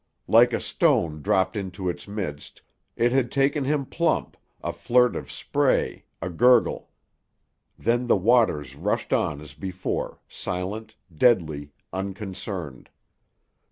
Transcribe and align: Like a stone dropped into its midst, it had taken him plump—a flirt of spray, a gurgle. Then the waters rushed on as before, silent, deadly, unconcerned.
Like 0.27 0.51
a 0.51 0.59
stone 0.59 1.21
dropped 1.21 1.55
into 1.55 1.87
its 1.87 2.07
midst, 2.07 2.63
it 2.95 3.11
had 3.11 3.31
taken 3.31 3.65
him 3.65 3.85
plump—a 3.85 4.73
flirt 4.73 5.15
of 5.15 5.31
spray, 5.31 6.05
a 6.19 6.27
gurgle. 6.27 6.89
Then 7.77 8.07
the 8.07 8.17
waters 8.17 8.75
rushed 8.75 9.13
on 9.13 9.41
as 9.41 9.53
before, 9.53 10.19
silent, 10.27 10.95
deadly, 11.15 11.73
unconcerned. 11.93 12.89